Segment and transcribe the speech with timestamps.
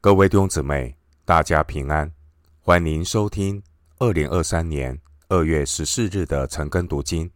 [0.00, 2.08] 各位弟兄姊妹，大家平安！
[2.60, 3.60] 欢迎收听
[3.98, 7.28] 二零二三年二月十四日的晨更读经。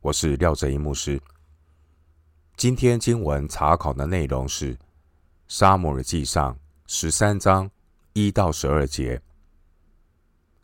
[0.00, 1.20] 我是廖哲一牧师。
[2.56, 4.74] 今天经文查考的内容是
[5.48, 6.54] 《撒母耳记上》
[6.86, 7.70] 十三章
[8.14, 9.18] 一到十二节。《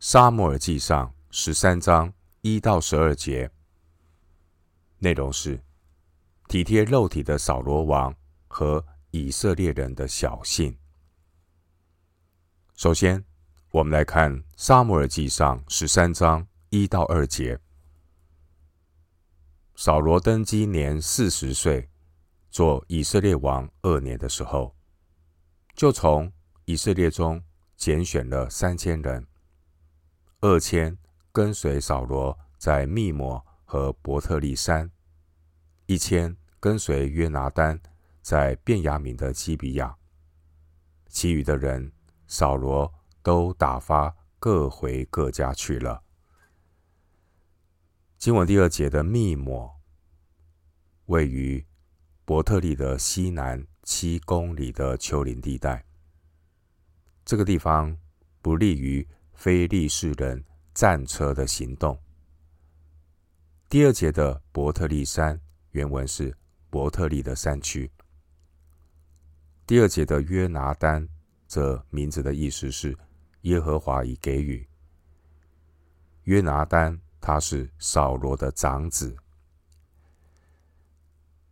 [0.00, 3.50] 撒母耳记上》十三章一到十二节
[4.98, 5.62] 内容是
[6.48, 8.16] 体贴肉体的扫罗王
[8.48, 10.74] 和以色列人的小信。
[12.76, 13.24] 首先，
[13.70, 17.60] 我们来看《撒母耳记上》十三章一到二节。
[19.76, 21.88] 扫罗登基年四十岁，
[22.50, 24.74] 做以色列王二年的时候，
[25.76, 26.32] 就从
[26.64, 27.40] 以色列中
[27.76, 29.24] 拣选了三千人，
[30.40, 30.98] 二千
[31.30, 34.90] 跟随扫罗在密抹和伯特利山，
[35.86, 37.80] 一千跟随约拿单
[38.20, 39.94] 在便雅悯的基比亚，
[41.06, 41.92] 其余的人。
[42.26, 46.02] 扫罗都打发各回各家去了。
[48.18, 49.80] 经文第二节的密抹
[51.06, 51.64] 位于
[52.24, 55.84] 伯特利的西南七公里的丘陵地带，
[57.24, 57.96] 这个地方
[58.40, 62.00] 不利于非利士人战车的行动。
[63.68, 65.38] 第二节的伯特利山
[65.72, 66.36] 原文是
[66.70, 67.90] 伯特利的山区。
[69.66, 71.08] 第二节的约拿单。
[71.54, 72.98] 这名字的意思是
[73.42, 74.66] 耶和华已给予。
[76.24, 79.16] 约拿单，他是扫罗的长子。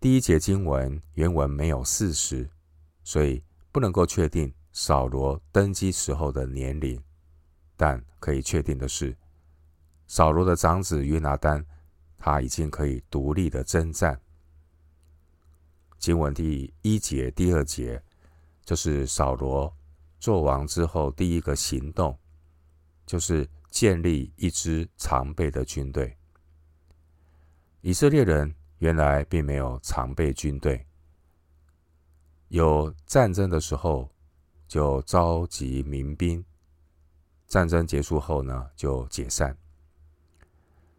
[0.00, 2.50] 第一节经文原文没有四十，
[3.04, 7.00] 所以不能够确定扫罗登基时候的年龄，
[7.76, 9.16] 但可以确定的是，
[10.08, 11.64] 扫罗的长子约拿单，
[12.18, 14.20] 他已经可以独立的征战。
[15.96, 18.02] 经文第一节、第二节，
[18.64, 19.72] 就是扫罗。
[20.22, 22.16] 做王之后，第一个行动
[23.04, 26.16] 就是建立一支常备的军队。
[27.80, 30.86] 以色列人原来并没有常备军队，
[32.50, 34.08] 有战争的时候
[34.68, 36.44] 就召集民兵，
[37.48, 39.58] 战争结束后呢，就解散。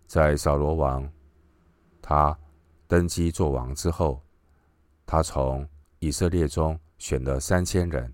[0.05, 1.09] 在扫罗王
[2.01, 2.37] 他
[2.89, 4.21] 登基做王之后，
[5.05, 5.65] 他从
[5.99, 8.13] 以色列中选了三千人。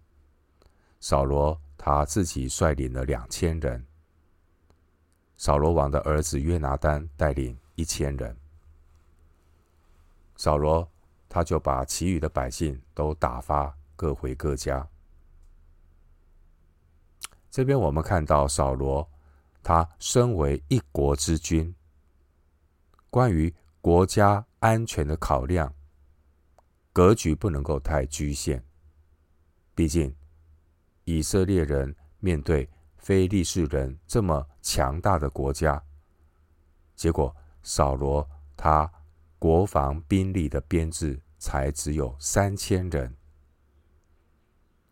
[0.99, 3.85] 扫罗他自己率领了两千人，
[5.37, 8.35] 扫罗王的儿子约拿单带领一千人。
[10.35, 10.89] 扫罗
[11.29, 14.85] 他就把其余的百姓都打发各回各家。
[17.49, 19.09] 这边我们看到扫罗，
[19.63, 21.73] 他身为一国之君，
[23.09, 25.73] 关于国家安全的考量，
[26.91, 28.61] 格局不能够太局限，
[29.73, 30.13] 毕竟。
[31.09, 35.83] 以色列人面对非利士人这么强大的国家，
[36.95, 38.87] 结果扫罗他
[39.39, 43.11] 国防兵力的编制才只有三千人，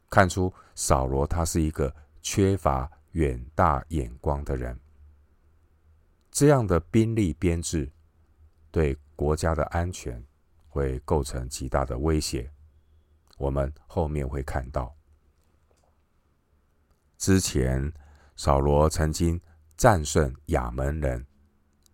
[0.09, 4.75] 看出扫罗他是一个缺乏远大眼光的人。
[6.31, 7.91] 这样的兵力编制
[8.71, 10.25] 对国家的安全
[10.67, 12.51] 会构成极大的威胁，
[13.37, 14.96] 我们后面会看到。
[17.17, 17.91] 之前，
[18.35, 19.41] 扫罗曾经
[19.75, 21.25] 战胜亚扪人，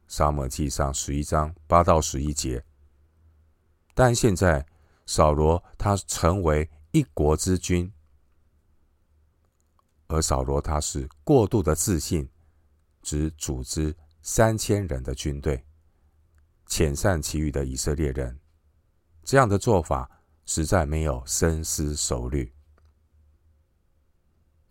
[0.08, 2.64] 撒母耳记上十一章八到十一节。
[3.94, 4.66] 但现在，
[5.06, 7.92] 扫罗他成为一国之君，
[10.08, 12.30] 而扫罗他是过度的自信，
[13.02, 15.66] 只组织三千人的军队，
[16.68, 18.40] 遣散其余的以色列人。
[19.24, 20.10] 这样的做法
[20.46, 22.54] 实在没有深思熟虑。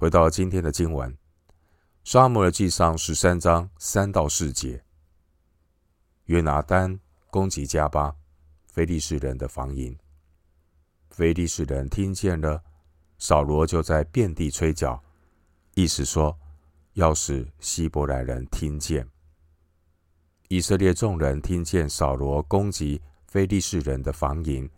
[0.02, 1.08] 回到今天的经文，
[2.02, 4.82] 《撒母耳记上》十三章三到四节。
[6.24, 6.98] 约拿单
[7.30, 8.12] 攻击迦巴，
[8.66, 9.96] 非利士人的防营。
[11.10, 12.60] 非利士人听见了，
[13.16, 15.00] 扫罗就在遍地吹角，
[15.74, 16.36] 意思说
[16.94, 19.08] 要使希伯来人听见。
[20.48, 24.68] 以色列众人听见扫罗攻击非利士人的防营，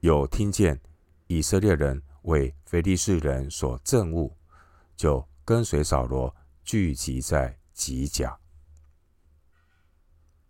[0.00, 0.80] 有听见
[1.26, 4.34] 以色列人为非利士人所憎恶。
[4.96, 8.38] 就跟随扫罗聚集在吉甲。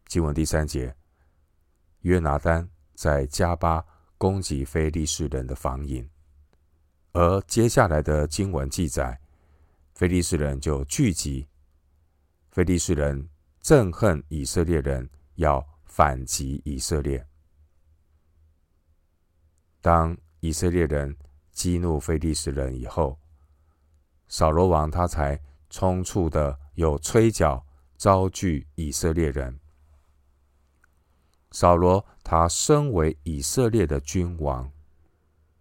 [0.06, 0.94] 经文第三节，
[2.00, 3.84] 约拿单在迦巴
[4.16, 6.08] 攻击非利士人的防营，
[7.12, 9.20] 而接下来的经文记载，
[9.94, 11.48] 非利士人就聚集，
[12.50, 13.28] 非利士人
[13.62, 17.26] 憎恨以色列人，要反击以色列。
[19.80, 21.16] 当以色列人
[21.52, 23.18] 激怒非利士人以后，
[24.28, 25.40] 扫罗王他才
[25.70, 27.64] 匆促的有吹角
[27.96, 29.60] 招聚以色列人。
[31.52, 34.70] 扫罗他身为以色列的君王，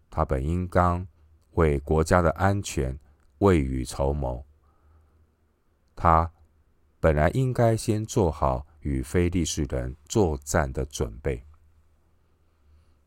[0.09, 1.05] 他本应当
[1.51, 2.97] 为国家的安全
[3.39, 4.43] 未雨绸缪。
[5.95, 6.31] 他
[6.99, 11.45] 本来应该先做好与非利士人作战的准备。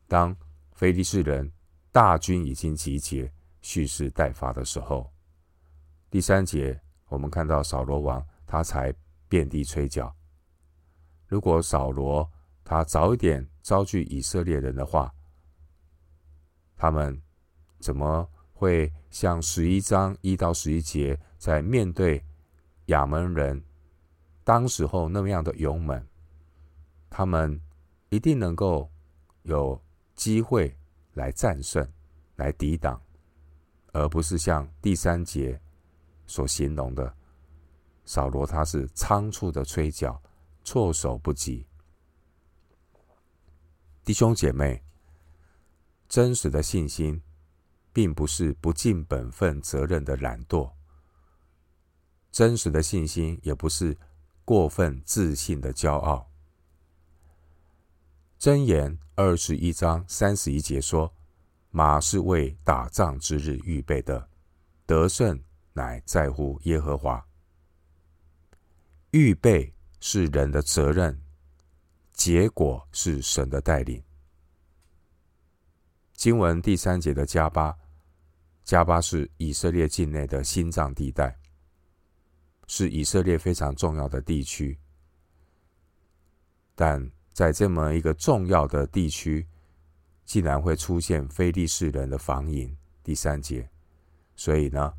[0.07, 0.37] 当
[0.73, 1.51] 非利士人
[1.91, 5.13] 大军已经集结、蓄势待发的时候，
[6.11, 8.95] 第三节我们看到扫罗王他才
[9.29, 10.15] 遍地吹角。
[11.27, 12.29] 如果扫罗
[12.65, 15.13] 他早一点招聚以色列人的话，
[16.77, 17.21] 他们
[17.81, 22.25] 怎么会像十一章一到十一节在面对
[22.87, 23.63] 亚门人
[24.45, 26.07] 当时候那么样的勇猛？
[27.11, 27.61] 他们
[28.11, 28.91] 一定能够
[29.43, 29.81] 有
[30.15, 30.77] 机会
[31.15, 31.87] 来战胜、
[32.37, 33.01] 来抵挡，
[33.93, 35.61] 而不是像第三节
[36.27, 37.15] 所形容的，
[38.05, 40.21] 扫罗他是仓促的吹角，
[40.65, 41.67] 措手不及。
[44.05, 44.83] 弟兄姐妹，
[46.09, 47.21] 真实的信心，
[47.93, 50.73] 并不是不尽本分责任的懒惰；
[52.31, 53.97] 真实的信心，也不是
[54.45, 56.31] 过分自信的骄傲。
[58.39, 61.13] 箴言二十一章三十一节说
[61.73, 64.29] ：“马是为打仗之日预备的，
[64.85, 65.43] 得胜
[65.77, 67.25] 乃在乎耶和华。”
[69.13, 71.23] 预备是人的责任。
[72.13, 74.03] 结果是神的带领。
[76.15, 77.77] 经文第三节的迦巴，
[78.65, 81.39] 迦巴是以色列境内的心脏地带，
[82.69, 84.79] 是以色列非常重要的地区。
[86.75, 89.47] 但在这么一个重要的地区，
[90.25, 92.75] 竟然会出现非利士人的防营。
[93.03, 93.69] 第三节，
[94.37, 94.91] 所以呢，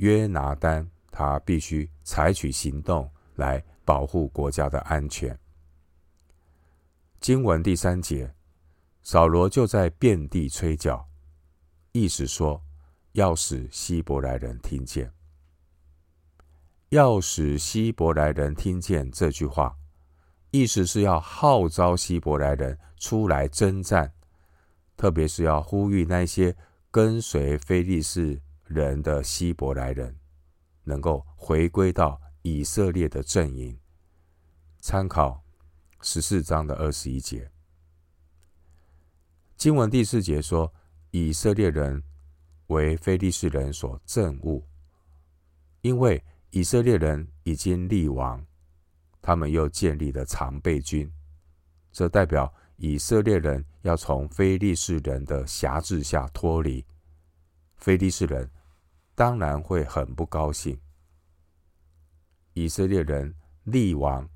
[0.00, 5.38] 约拿单他必须采取行动来保护国家的安全。
[7.20, 8.34] 经文第三节，
[9.02, 11.06] 扫罗就在遍地吹角，
[11.92, 12.62] 意思说
[13.12, 15.12] 要使希伯来人听见，
[16.88, 19.76] 要使希伯来人听见这句话，
[20.50, 24.14] 意思是要号召希伯来人出来征战，
[24.96, 26.56] 特别是要呼吁那些
[26.90, 30.16] 跟随非利士人的希伯来人，
[30.84, 33.76] 能够回归到以色列的阵营，
[34.78, 35.42] 参考。
[36.02, 37.50] 十四章的二十一节，
[39.54, 40.72] 经文第四节说
[41.12, 42.02] ：“以色列人
[42.68, 44.66] 为非利士人所憎恶，
[45.82, 48.42] 因为以色列人已经立王，
[49.20, 51.12] 他们又建立了常备军，
[51.92, 56.82] 这代表以色列人要从非利士人的辖制下脱离。
[57.76, 58.50] 非利士人
[59.14, 60.80] 当然会很不高兴。
[62.52, 63.34] 以色列人
[63.64, 64.28] 立王。”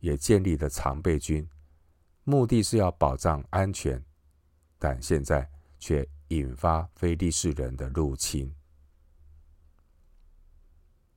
[0.00, 1.44] 也建立了常备军，
[2.22, 4.00] 目的是要保障安全，
[4.78, 8.54] 但现在却引发非利士人的入侵。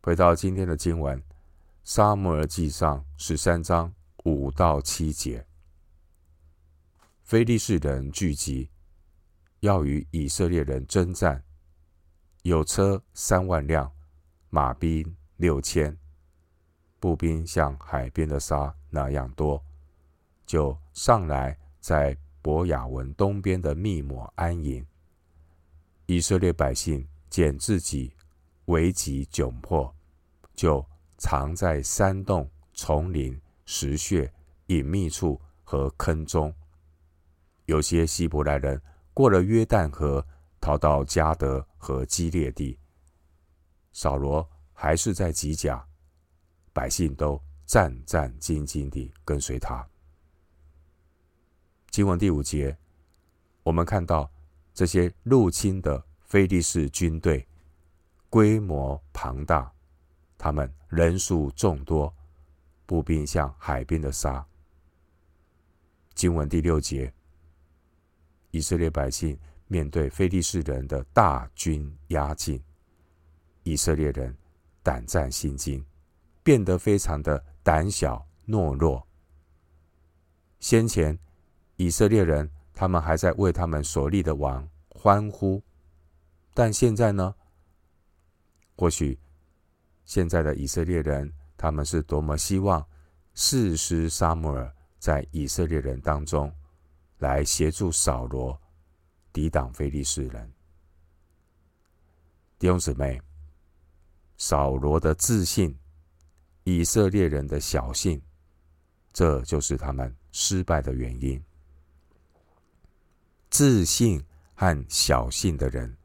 [0.02, 1.20] 回到今天的经文，
[1.84, 3.94] 《撒母耳记上》十三章
[4.24, 5.46] 五到七节，
[7.22, 8.72] 非利士人聚集，
[9.60, 11.44] 要与以色列人争战，
[12.44, 13.92] 有车三万辆，
[14.50, 15.96] 马兵六千。
[17.00, 19.64] 步兵像海边的沙那样多，
[20.46, 24.84] 就上来在伯雅文东边的密抹安营。
[26.08, 28.12] 以色列百姓见自己
[28.66, 29.94] 危急窘迫，
[30.56, 30.84] 就
[31.18, 34.32] 藏在山洞、丛林、石穴、
[34.66, 36.52] 隐秘处和坑中。
[37.66, 38.82] 有些希伯来人
[39.14, 40.26] 过了约旦河，
[40.60, 42.78] 逃到加得和基列地。
[43.92, 45.84] 扫罗还是在吉甲。
[46.74, 49.86] 百姓都战战兢兢地跟随他。
[51.90, 52.78] 经文第五节，
[53.64, 54.32] 我们看到
[54.74, 57.46] 这些入侵的非利士军队
[58.30, 59.70] 规模庞大，
[60.38, 62.14] 他们人数众多，
[62.86, 64.46] 步兵像海边的沙。
[66.14, 67.14] 经文第六节，
[68.52, 69.38] 以色列百姓
[69.72, 72.62] 面对非利士人的大军压境，
[73.64, 74.36] 以色列人
[74.84, 75.82] 胆战心惊。
[76.44, 79.08] 变得非常的胆小懦弱。
[80.60, 81.18] 先前
[81.78, 85.64] 以色列人他们还在为他们所立的王欢呼，
[86.54, 87.34] 但现在呢？
[88.76, 89.18] 或许
[90.04, 92.86] 现在的以色列人他们是多么希望
[93.34, 96.54] 士师撒母耳在以色列人当中
[97.20, 98.61] 来协助扫罗
[99.34, 100.52] 抵挡非利士人。
[102.60, 103.22] 弟兄姊妹，
[104.38, 105.78] 扫罗的自信，
[106.64, 108.22] 以色列人的小信，
[109.12, 111.44] 这就是他们失败的原因。
[113.50, 114.24] 自信
[114.54, 115.98] 和小信的人，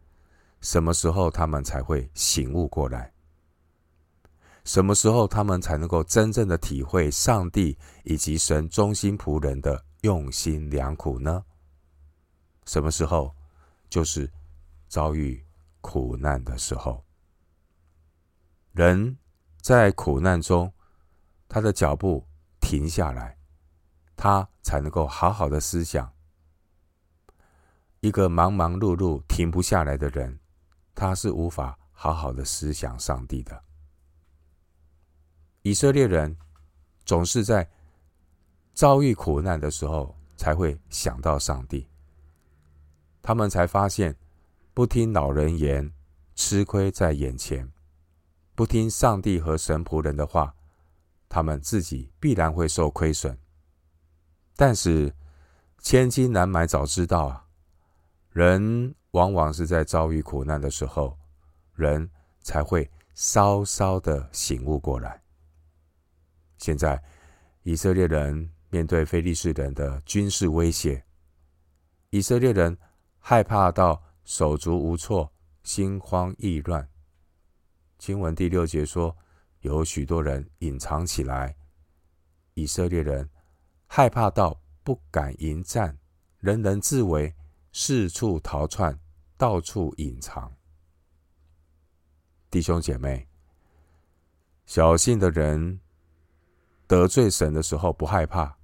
[0.61, 3.13] 什么时候他们才会醒悟过来？
[4.65, 11.45] 什么时候他们才能够真正的体会上帝以及神忠心仆人的用心良苦呢？
[12.67, 13.35] 什么时候？
[13.89, 14.29] 就是
[14.89, 15.43] 遭遇
[15.81, 17.05] 苦难的时候。
[18.73, 19.17] 人
[19.63, 20.73] 在苦难中，
[21.49, 22.27] 他的脚步
[22.61, 23.39] 停下来，
[24.17, 26.13] 他才能够好好的思想。
[28.01, 30.39] 一个忙忙碌碌停不下来的人，
[30.95, 33.63] 他是无法好好的思想上帝的。
[35.63, 36.37] 以色列人
[37.05, 37.69] 总是在
[38.75, 41.89] 遭遇苦难的时候才会想到上帝，
[43.27, 44.15] 他们才发现
[44.73, 45.93] 不听老人言，
[46.37, 47.67] 吃亏在眼前；
[48.55, 50.55] 不听上帝和神仆人的话，
[51.29, 53.37] 他们自己必然会受亏损。
[54.55, 55.13] 但是
[55.81, 57.49] 千金难买早知道啊！
[58.31, 61.19] 人往往是在遭遇苦难的时候，
[61.75, 62.09] 人
[62.43, 65.21] 才会稍稍的醒悟过来。
[66.59, 67.03] 现在，
[67.65, 71.03] 以色列人面对非利士人的军事威胁，
[72.11, 72.79] 以色列人
[73.29, 75.33] 害怕到手足无措、
[75.65, 76.89] 心慌意乱。
[77.99, 79.17] 经文第六节说，
[79.63, 81.57] 有许多人隐藏起来，
[82.55, 83.29] 以色列人
[83.89, 85.99] 害怕到不敢迎战，
[86.39, 87.35] 人人自危，
[87.73, 88.97] 四处逃窜，
[89.37, 90.55] 到处隐藏。
[92.49, 93.27] 弟兄姐妹，
[94.67, 95.81] 小信的人。
[96.87, 98.56] 得罪神的时候不害怕，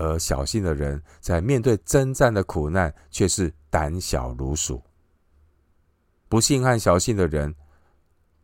[0.00, 4.82] 而小信的人在面对征战的苦难却是胆小如鼠。
[6.26, 7.54] 不信和小信的人，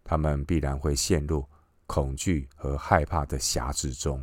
[0.04, 1.48] 他们必然会陷入
[1.86, 4.22] 恐惧和害怕的辖制中。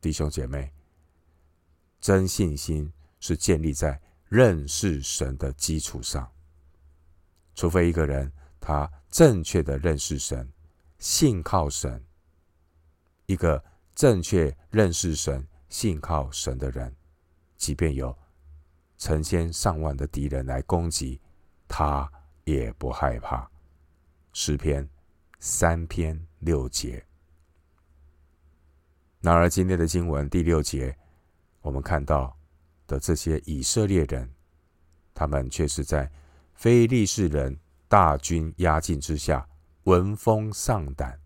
[0.00, 0.72] 弟兄姐妹，
[2.00, 2.90] 真信心
[3.20, 4.00] 是建立在
[4.30, 6.26] 认识神的基础上，
[7.54, 10.50] 除非一个人他正确的认识神。
[10.98, 12.02] 信靠神，
[13.26, 13.62] 一个
[13.96, 16.94] 正确认识神、信靠神的人，
[17.56, 18.16] 即便有
[18.98, 21.18] 成千上万的敌人来攻击，
[21.66, 22.08] 他
[22.44, 23.50] 也不害怕。
[24.34, 24.86] 诗篇
[25.38, 27.02] 三篇六节。
[29.22, 30.94] 然而，今天的经文第六节，
[31.62, 32.36] 我们看到
[32.86, 34.30] 的这些以色列人，
[35.14, 36.12] 他们却是在
[36.52, 39.48] 非利士人大军压境之下。
[39.84, 41.18] 闻风丧胆，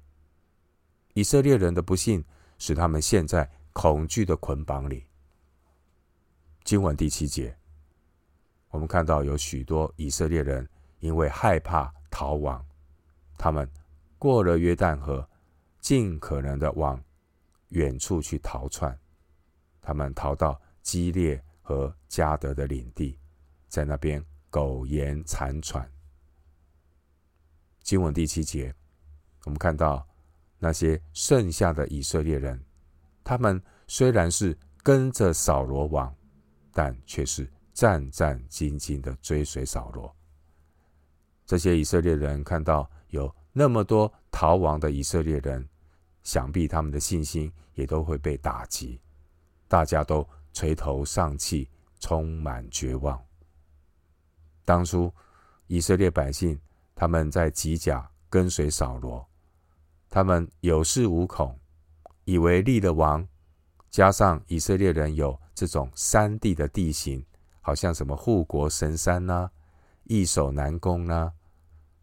[1.15, 2.23] 以色列人的不幸
[2.61, 5.05] 使他们陷在恐惧的捆绑里。
[6.63, 7.57] 经文第七节，
[8.69, 10.69] 我们看到有许多以色列人
[11.01, 12.65] 因为害怕逃亡，
[13.37, 13.69] 他们
[14.19, 15.29] 过了约旦河，
[15.81, 17.03] 尽可能的往
[17.71, 18.97] 远处去逃窜。
[19.81, 23.19] 他们逃到基列和迦得的领地，
[23.67, 25.91] 在那边苟延残喘。
[27.83, 28.73] 经文第七节，
[29.45, 30.07] 我们看到
[30.61, 32.65] 那些剩下的以色列人，
[33.25, 36.15] 他们虽然是跟着扫罗王，
[36.73, 40.15] 但却是战战兢兢的追随扫罗。
[41.45, 45.69] 这些以色列人看到有那么多逃亡的以色列人，
[46.23, 49.01] 想必他们的信心也都会被打击，
[49.67, 53.21] 大家都垂头丧气，充满绝望。
[54.65, 55.13] 当初
[55.67, 56.57] 以色列百姓。
[56.93, 59.27] 他们在吉甲跟随扫罗，
[60.11, 61.57] 他们有恃无恐，
[62.25, 63.27] 以为立了王，
[63.89, 67.25] 加上以色列人有这种山地的地形，
[67.61, 69.49] 好像什么护国神山呐、
[70.05, 71.33] 易守难攻呐、啊，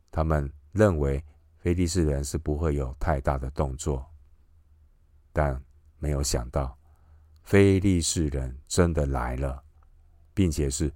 [0.10, 1.22] 他们认为
[1.58, 4.06] 非利士人是不会有太大的动作，
[5.34, 5.62] 但
[6.00, 6.78] 没有想到
[7.44, 9.62] 非利士人真的来了，
[10.34, 10.94] 并且是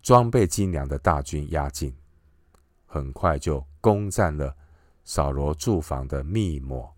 [0.00, 1.94] 装备精良的大军压境。
[2.86, 4.56] 很快就攻占了
[5.04, 6.94] 扫罗住房的密抹，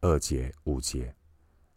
[0.00, 1.14] 二节五节，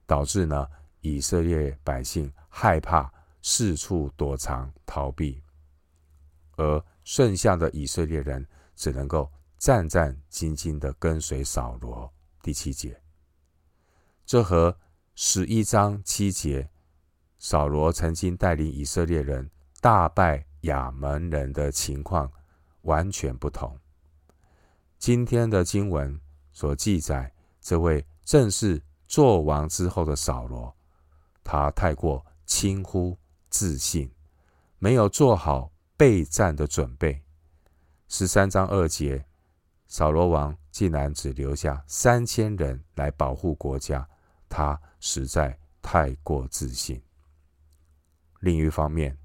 [0.05, 0.67] 导致呢
[1.01, 3.11] 以色列百姓害怕，
[3.41, 5.41] 四处躲藏逃避，
[6.55, 8.45] 而剩下的以色列人
[8.75, 12.11] 只能够战战兢兢的跟随扫罗。
[12.41, 13.01] 第七节，
[14.25, 14.77] 这和
[15.15, 16.69] 十一章七节
[17.39, 19.49] 扫罗曾经带领以色列人
[19.81, 22.31] 大败亚门人的情况。
[22.83, 23.77] 完全不同。
[24.97, 26.19] 今天的经文
[26.51, 30.75] 所记载，这位正是作王之后的扫罗，
[31.43, 33.17] 他太过轻忽
[33.49, 34.11] 自信，
[34.79, 37.23] 没有做好备战的准备，
[38.07, 39.25] 十三章二节，
[39.87, 44.07] 扫罗王竟然只留下三千人来保护国家，
[44.49, 47.01] 他实在太过自信。
[48.39, 49.17] 另一方面，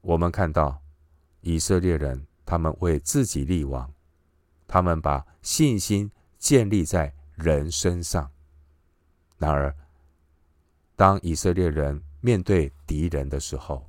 [0.00, 0.80] 我们看到
[1.40, 3.92] 以色列人，他们为自己立王，
[4.66, 8.30] 他们把信心建立在人身上。
[9.38, 9.74] 然而，
[10.94, 13.88] 当以色列人面对敌人的时候，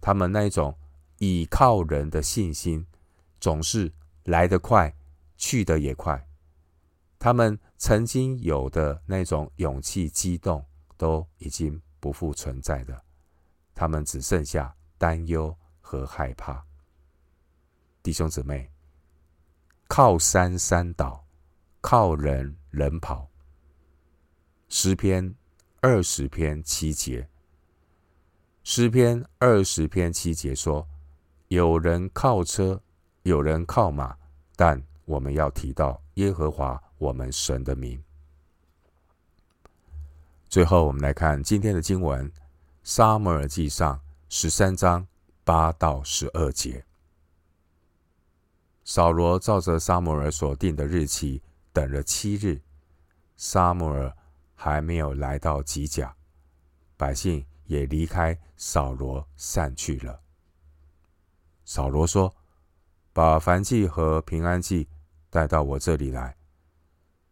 [0.00, 0.76] 他们那种
[1.18, 2.86] 倚靠人的信心，
[3.40, 3.92] 总是
[4.24, 4.94] 来得快，
[5.36, 6.26] 去得也快。
[7.18, 10.64] 他们曾经有的那种勇气、激动，
[10.96, 13.04] 都已经不复存在的。
[13.74, 16.64] 他们只剩下担忧和害怕。
[18.02, 18.70] 弟兄姊妹，
[19.90, 21.26] 靠山山倒，
[21.80, 23.28] 靠人人跑。
[24.68, 25.34] 诗篇
[25.80, 27.28] 二十篇七节，
[28.62, 30.86] 诗篇二十篇七节说
[31.48, 32.80] ：“有人靠车，
[33.24, 34.16] 有人靠马，
[34.54, 38.00] 但我们要提到耶和华我们神的名。”
[40.48, 42.30] 最后，我们来看今天的经文，
[42.84, 43.96] 《撒母耳记上》
[44.28, 45.04] 十三章
[45.42, 46.84] 八到十二节。
[48.92, 51.40] 扫罗照着撒母耳所定的日期
[51.72, 52.60] 等了七日，
[53.36, 54.12] 撒母耳。
[54.56, 56.14] 还没有来到吉甲，
[56.96, 60.20] 百姓也离开扫罗散去了。
[61.64, 62.34] 扫罗说
[63.14, 64.86] ：“把燔祭和平安祭
[65.30, 66.36] 带到我这里来。”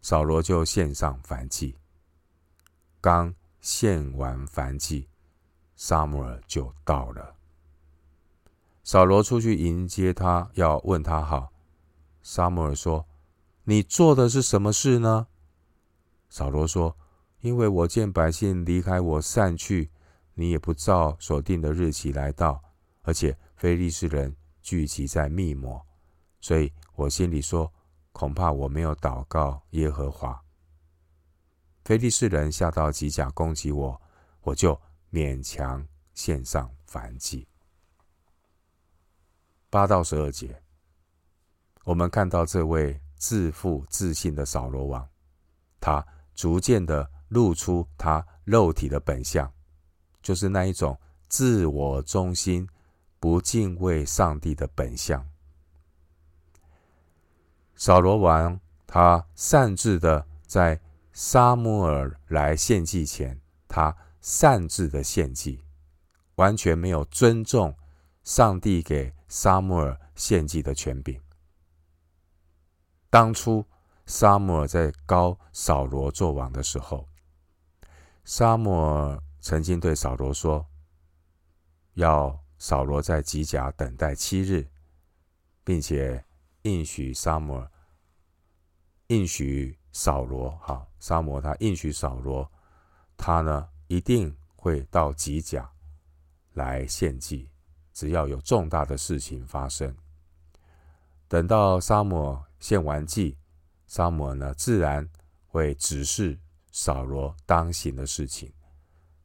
[0.00, 1.76] 扫罗就献上燔祭。
[2.98, 5.06] 刚献完燔祭，
[5.76, 7.37] 撒母耳就到了。
[8.88, 11.52] 扫罗出去迎接他，要问他好。
[12.22, 13.06] 撒母耳说
[13.64, 15.26] ：“你做的是什么事呢？”
[16.30, 16.96] 扫罗说。
[17.40, 19.90] 因为我见百姓离开我散去，
[20.32, 22.62] 你也不照所定的日期来到，
[23.02, 25.84] 而且非利士人聚集在密抹，
[26.40, 27.70] 所以我心里说，
[28.12, 30.42] 恐怕我没有祷告耶和华。
[31.84, 34.00] 非利士人下到吉甲攻击我，
[34.40, 34.80] 我就
[35.12, 37.46] 勉强献上反击。
[39.70, 40.62] 八到十二节，
[41.84, 45.08] 我们看到这位自负自信的扫罗王，
[45.80, 47.10] 他逐渐的。
[47.30, 49.52] 露出他肉体的本相，
[50.22, 52.66] 就是那一种自我中心、
[53.20, 55.22] 不敬畏上帝的本相。
[57.74, 60.80] 扫罗王他擅自的在
[61.12, 65.62] 撒母耳来献祭前，他擅自的献祭，
[66.36, 67.76] 完全没有尊重
[68.24, 71.20] 上帝给撒母尔献祭的权柄。
[73.10, 73.64] 当初
[74.06, 77.08] 撒母尔在膏扫罗做王的时候，
[78.24, 80.66] 撒母尔曾经对扫罗说
[81.94, 84.68] ：“要扫罗在吉甲等待七日，
[85.62, 86.24] 并且
[86.62, 87.70] 应许撒母尔，
[89.08, 90.50] 应许扫罗。
[90.58, 92.50] 哈，撒母他应许扫罗，
[93.16, 95.70] 他呢一定会到吉甲
[96.52, 97.50] 来献祭，
[97.98, 99.92] 只要有重大的事情发生。
[101.26, 103.36] 等到沙姆献完祭，
[103.88, 105.08] 沙姆呢自然
[105.48, 106.38] 会指示。”
[106.70, 108.52] 扫罗当行的事情，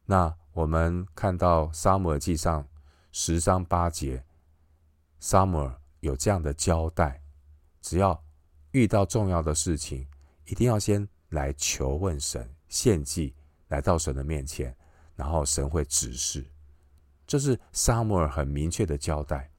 [0.06, 2.68] 那我们看到撒母耳记上
[3.12, 4.24] 十章八节，
[5.20, 7.22] 撒母耳有这样的交代：
[7.80, 8.24] 只要
[8.72, 10.08] 遇到重要的事情，
[10.46, 13.36] 一定要先来求问神，献祭
[13.68, 14.76] 来到神的面前，
[15.16, 16.44] 然后神会指示。
[17.34, 19.50] 这是撒母耳很明确的交代。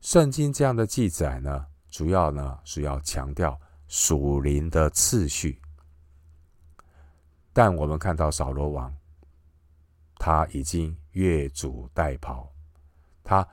[0.00, 5.62] 圣经这样的记载呢，主要呢是要强调属灵的次序。
[7.52, 8.92] 但我们看到扫罗王，
[10.16, 12.44] 他已经越俎代庖，
[13.22, 13.46] 他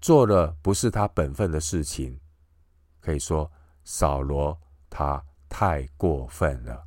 [0.00, 2.18] 做了不是他本分的事情，
[2.98, 3.48] 可以说
[3.84, 4.60] 扫罗
[4.90, 6.84] 他太过分了。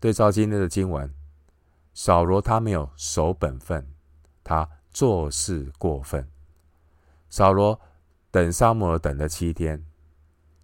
[0.00, 1.14] 对照今天的经文，
[1.94, 3.86] 扫罗他没有守本分，
[4.42, 6.28] 他做事过分。
[7.28, 7.80] 扫罗
[8.30, 9.84] 等沙摩尔等了七天，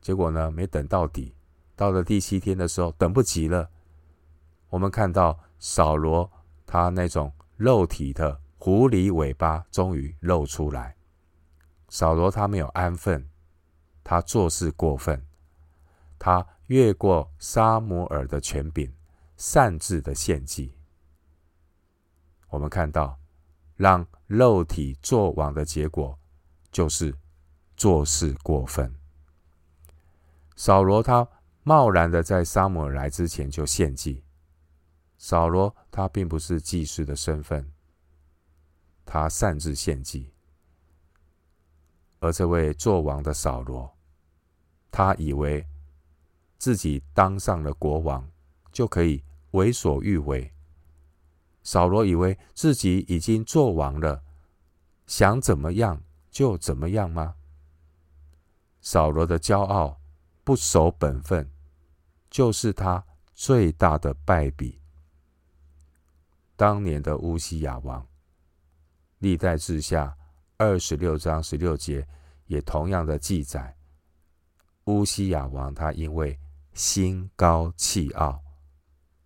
[0.01, 1.35] 结果呢没等到底，
[1.77, 3.71] 到了第七天的时候，等不及了。
[4.71, 6.31] 我们看到扫罗
[6.67, 10.97] 他那种肉体的狐狸尾巴终于露出来。
[11.89, 13.29] 扫罗他没有安分，
[14.05, 15.27] 他做事过分，
[16.19, 18.93] 他越过沙摩尔的权柄，
[19.37, 20.75] 擅自的献祭。
[22.49, 23.19] 我们看到
[23.77, 26.19] 让肉体作王的结果，
[26.71, 27.15] 就是
[27.77, 28.95] 做事过分。
[30.57, 31.29] 扫罗他
[31.63, 34.25] 贸然的在撒母耳来之前就献祭。
[35.17, 37.73] 扫罗他并不是祭司的身份，
[39.05, 40.33] 他擅自献祭。
[42.21, 43.97] 而这位作王的扫罗，
[44.91, 45.65] 他以为
[46.57, 48.29] 自己当上了国王，
[48.73, 50.53] 就可以为所欲为。
[51.71, 54.23] 扫罗以为自己已经做王了，
[55.07, 57.35] 想怎么样就怎么样吗？
[58.81, 60.01] 扫罗的骄傲、
[60.45, 61.47] 不守本分，
[62.31, 63.05] 就是他
[63.35, 64.81] 最大的败笔。
[66.57, 68.07] 当年的乌西雅王，
[69.19, 70.17] 历代志下
[70.57, 72.09] 二十六章十六节
[72.47, 73.77] 也同样的记载，
[74.85, 76.41] 乌西雅王他因为
[76.73, 78.43] 心高气傲，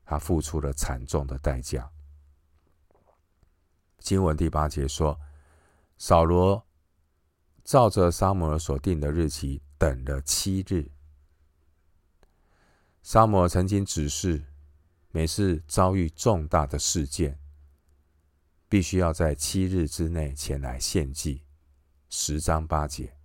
[0.05, 1.89] 他付出了惨重的代价。
[4.03, 5.19] 经文第八节说，
[5.97, 6.67] 扫罗
[7.65, 10.91] 照着撒母耳所定的日期等了七日。
[13.03, 14.45] 撒母耳曾经指示，
[15.11, 17.39] 每次遭遇重大的事件，
[18.69, 21.43] 必须要在七日之内前来献祭。
[22.09, 23.17] 十章八节，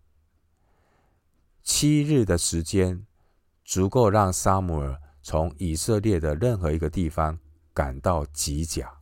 [1.62, 3.06] 七日的时间
[3.66, 7.38] 足够让撒母耳从以色列的任何一个地方
[7.74, 8.96] 赶到吉甲，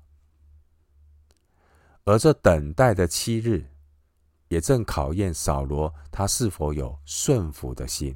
[2.05, 3.67] 而这等待的七日，
[4.47, 8.15] 也正考验扫罗他是否有顺服的心。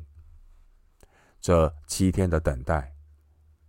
[1.42, 2.96] 这七天的等待，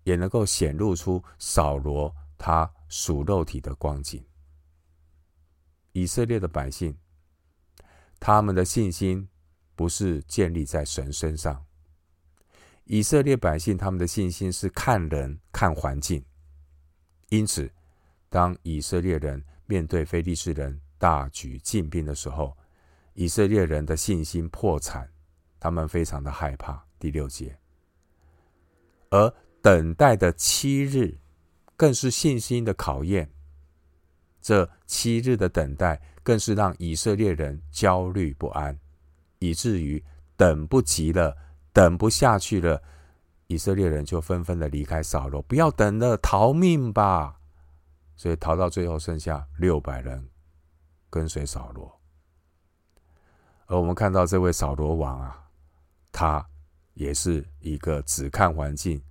[0.05, 4.23] 也能够显露出扫罗他属肉体的光景。
[5.93, 6.97] 以色列的百姓，
[8.19, 9.27] 他们的信心
[9.75, 11.65] 不是建立在神身上。
[12.85, 16.23] 以色列百姓他们的信心是看人、看环境。
[17.31, 17.73] 因此，
[18.29, 22.57] 当以色列人面对非利士人大举进兵的时候，
[23.15, 25.09] 以色列人的信心破产，
[25.61, 26.85] 他们非常的害怕。
[26.99, 27.57] 第六节。
[29.11, 31.17] 而等待的七日，
[31.77, 33.31] 更是信心的考验。
[34.43, 38.77] 这七日的等待，更是让以色列人焦虑不安，
[39.39, 40.03] 以至于
[40.37, 41.37] 等不及了，
[41.73, 42.83] 等不下去了。
[43.47, 47.40] 以色列人就纷纷的离开扫罗，不要等了，逃命吧！
[48.21, 50.29] 所以逃到最后，剩下六百人
[51.09, 51.99] 跟随扫罗。
[53.65, 55.49] 而我们看到这位扫罗王啊，
[56.13, 56.47] 他。
[56.95, 59.03] 也是一个只看环境，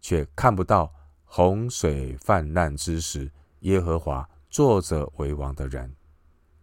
[0.00, 0.90] 却看不到
[1.24, 3.30] 洪水泛滥之时，
[3.60, 5.94] 耶和华坐着为王的人。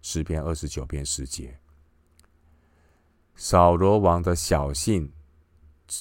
[0.02, 1.60] 诗篇二十九篇十节。
[3.36, 5.12] 扫罗王的小性、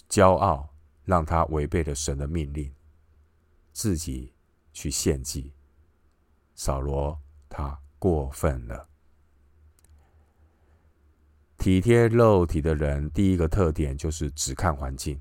[0.09, 0.71] 骄傲，
[1.05, 2.73] 让他违背了神的命令，
[3.73, 4.33] 自己
[4.73, 5.53] 去献祭。
[6.55, 8.89] 扫罗他过分了。
[11.59, 15.21] 体贴肉体的人，第一个特点就是只看环境。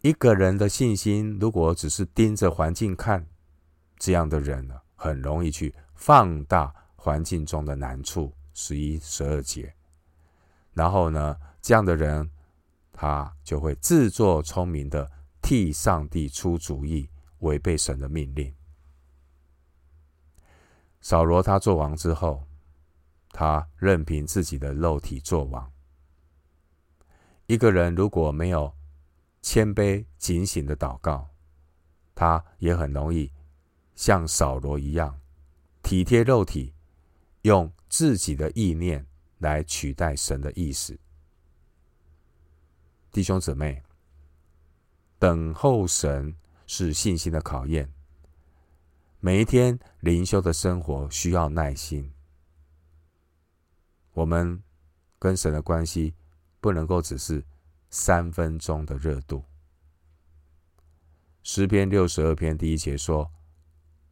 [0.00, 3.26] 一个人的信心如果只是盯着环境看，
[3.98, 8.32] 这样的人呢，很容易去放大环境中的难处。
[8.52, 9.72] 十一、十二节，
[10.74, 12.30] 然后呢，这样的人
[12.92, 18.54] 他就会自作聪明的替上帝出主意，违背神的命令。
[21.00, 22.46] 扫罗他做王之后。
[23.32, 25.72] 他任凭自己的肉体作王。
[27.46, 28.74] 一个人如果没有
[29.40, 31.30] 谦卑警醒的祷告，
[32.12, 33.32] 他也很容易
[33.94, 35.20] 像扫罗一样
[35.80, 36.74] 体贴肉体，
[37.42, 39.06] 用自己的意念
[39.38, 40.98] 来取代神的意思。
[43.12, 43.80] 弟兄姊妹，
[45.20, 46.34] 等候神
[46.66, 47.92] 是信心的考验。
[49.22, 52.10] 每一天灵修的生活需要耐心。
[54.12, 54.62] 我们
[55.18, 56.14] 跟神的关系
[56.58, 57.44] 不能够只是
[57.90, 59.44] 三分钟的热度。
[61.42, 63.30] 诗篇六十二篇第一节说：“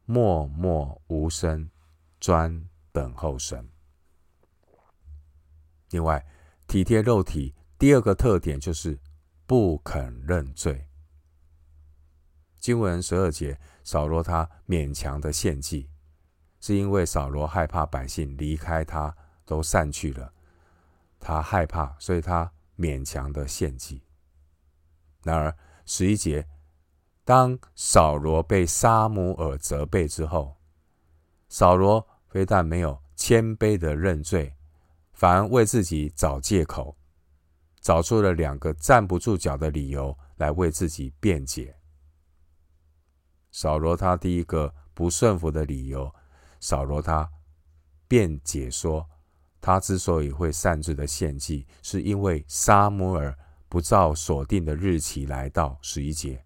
[0.05, 1.71] 默默无声，
[2.19, 3.67] 专等候神。”
[5.89, 6.23] 另外，
[6.67, 8.99] 体贴肉体第二个特点就是
[9.47, 10.88] 不肯认罪。
[12.59, 15.89] 经文十二节，扫罗他勉强的献祭，
[16.59, 19.15] 是因为扫罗害怕百姓离开他。
[19.49, 20.31] 都散去了，
[21.19, 24.03] 他害怕，所以他勉强的献祭。
[25.23, 26.47] 然而十一节，
[27.25, 30.57] 当扫罗被沙姆尔责备之后，
[31.47, 34.55] 扫罗非但没有谦卑的认罪，
[35.13, 36.95] 反而为自己找借口，
[37.81, 41.75] 找出了两个站不住脚的理由来为自己辩解。
[43.51, 46.13] 扫罗他第一个不顺服的理由，
[46.59, 47.29] 扫罗他
[48.07, 49.09] 辩解说。
[49.61, 55.77] 他之所以会擅自的献祭，是因为撒母耳不照所定的日期来到。
[55.81, 56.45] 十一节，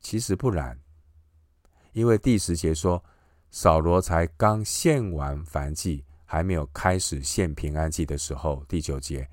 [0.00, 0.78] 其实不然，
[1.92, 3.02] 因为第十节说，
[3.50, 9.28] 扫罗才刚献完燔祭，还没有开始献平安祭的时候，第九节，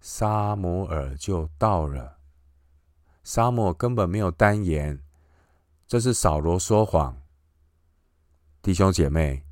[0.00, 2.18] 撒母耳就到了。
[3.24, 5.02] 沙漠根本没有单言，
[5.88, 7.18] 这是扫罗说谎。
[8.60, 9.42] 弟兄姐妹，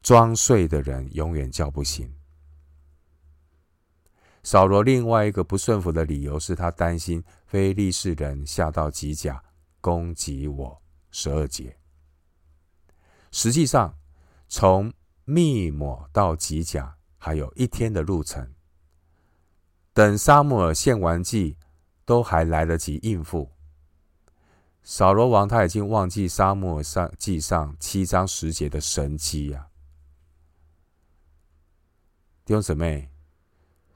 [0.00, 2.10] 装睡的人永远叫不醒。
[4.42, 9.44] 扫罗另外一个不顺服的理由是他担心非利士人下到吉甲
[9.82, 10.82] 攻击我。
[11.10, 11.76] 十二节。
[13.30, 13.94] 实际上，
[14.48, 14.90] 从
[15.24, 18.54] 密抹到吉甲还有一天的路程。
[19.92, 21.58] 等撒母耳献完祭，
[22.06, 23.50] 都还来得及应付。
[24.88, 29.66] 扫罗王他已经忘记沙漠上记上七章十节的神迹呀、啊，
[32.44, 33.10] 弟兄姊妹，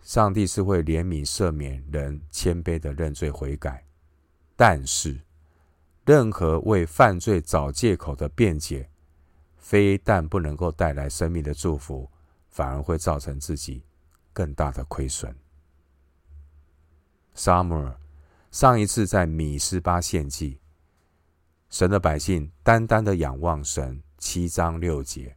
[0.02, 3.86] 上帝是会怜悯赦免人谦卑的认罪悔改，
[4.56, 5.20] 但是
[6.04, 8.90] 任何为犯罪找借口的辩解，
[9.58, 12.10] 非但不能够带来生命的祝福，
[12.48, 13.84] 反而会造成自己
[14.32, 15.32] 更大的亏损。
[17.32, 17.96] 沙母尔
[18.50, 20.59] 上一次在米斯巴献祭。
[21.70, 25.36] 神的百姓单单的仰望神，七章六节。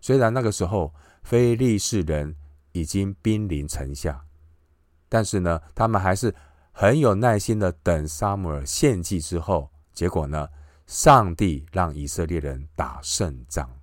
[0.00, 2.34] 虽然那个时候非利士人
[2.72, 4.24] 已经兵临城下，
[5.08, 6.34] 但是呢，他们还是
[6.72, 9.70] 很有耐心的等撒母耳献祭之后。
[9.92, 10.48] 结果呢，
[10.86, 13.80] 上帝让以色列人打胜仗。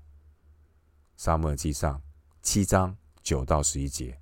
[1.17, 2.01] 撒母耳记上
[2.41, 4.19] 七章九到十一节。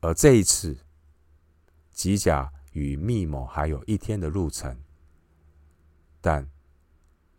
[0.00, 0.76] 而这一次，
[1.92, 4.76] 吉甲与密谋还有一天的路程。
[6.26, 6.44] 但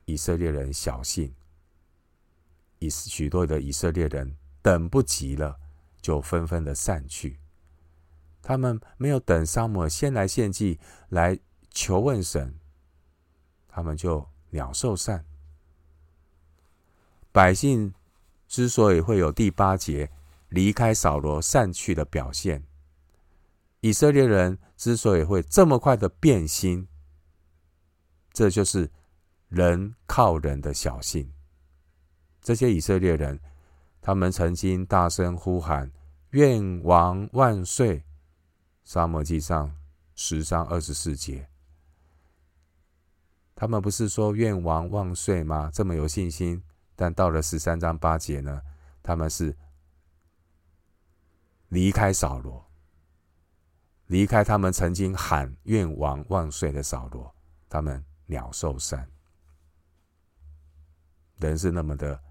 [0.05, 1.35] 以色列人小信，
[2.79, 5.59] 以许多的以色列人等不及了，
[6.01, 7.37] 就纷纷的散去。
[8.41, 11.37] 他们没有等撒母耳先来献祭，来
[11.69, 12.57] 求问神，
[13.67, 15.25] 他们就鸟兽散。
[17.33, 17.93] 百姓
[18.47, 20.09] 之所以会有第八节
[20.47, 22.63] 离开扫罗散去的表现，
[23.81, 26.87] 以色列人之所以会这么快的变心。
[28.37, 28.87] 这就是
[29.49, 31.33] 人靠人的小信。
[32.39, 33.39] 这些以色列人，
[33.99, 35.91] 他们曾经大声呼喊
[36.29, 38.03] “愿王万岁”。
[38.85, 39.75] 撒母耳记上
[40.13, 41.49] 十章二十四节，
[43.55, 45.71] 他们不是说“愿王万岁”吗？
[45.73, 46.61] 这么有信心。
[46.95, 48.61] 但到了十三章八节呢？
[49.01, 49.57] 他们是
[51.69, 52.63] 离开扫罗，
[54.05, 57.33] 离开他们曾经喊“愿王万岁”的扫罗，
[57.67, 58.05] 他们。
[58.27, 59.09] 鸟兽散，
[61.37, 62.21] 人是那么的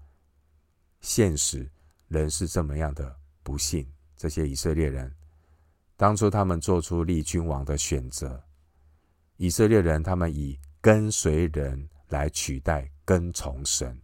[1.01, 1.69] 现实，
[2.07, 3.85] 人是这么样的不幸。
[4.15, 5.13] 这些以色列人
[5.95, 8.43] 当初他们做出立君王的选择，
[9.37, 13.99] 以色列人他们以跟随人来取代跟从神，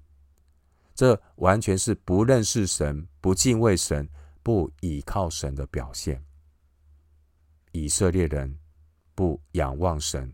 [0.94, 4.10] 这完全是不认识神、不敬畏神、
[4.42, 6.24] 不倚靠神的表现。
[7.72, 8.60] 以色列人
[9.16, 10.34] 不仰望神。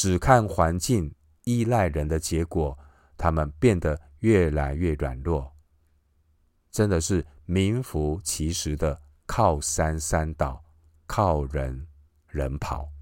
[0.00, 2.78] 只看环境、依赖人的结果，
[3.16, 5.56] 他们变得越来越软弱，
[6.70, 10.64] 真的是名副其实的靠山山倒，
[11.08, 11.88] 靠人
[12.28, 12.92] 人跑。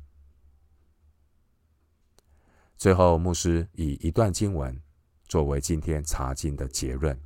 [2.78, 4.80] 最后，牧师以一段经文
[5.28, 7.20] 作为今天查经的结论：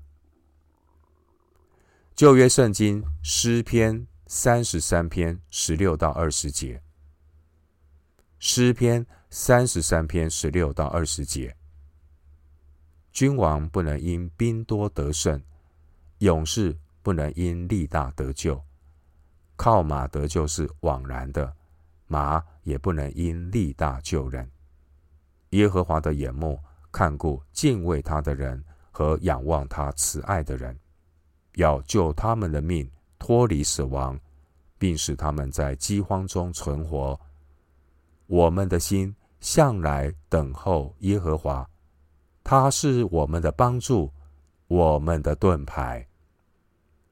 [2.16, 6.82] 旧约圣经诗篇三十三篇十六到二十节，
[8.40, 9.06] 诗篇。
[9.32, 11.56] 三十三篇十六到二十节，
[13.12, 15.40] 君王不能因兵多得胜，
[16.18, 18.60] 勇士不能因力大得救。
[19.54, 21.54] 靠马得救是枉然的，
[22.08, 24.50] 马也不能因力大救人。
[25.50, 26.58] 耶和华的眼目
[26.90, 30.76] 看顾敬畏他的人和仰望他慈爱的人，
[31.54, 34.18] 要救他们的命脱离死亡，
[34.76, 37.18] 并使他们在饥荒中存活。
[38.26, 39.14] 我们的心。
[39.40, 41.68] 向来等候耶和华，
[42.44, 44.12] 他是我们的帮助，
[44.68, 46.06] 我们的盾牌。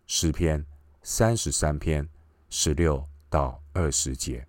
[0.06, 0.64] 诗篇
[1.02, 2.08] 三十三篇
[2.48, 4.46] 十六到二十节。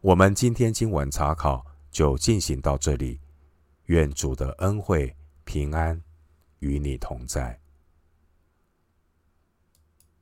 [0.00, 3.20] 我们今天经文查考就进行到这里，
[3.86, 5.14] 愿主的恩惠
[5.44, 6.02] 平安
[6.60, 7.58] 与你同在。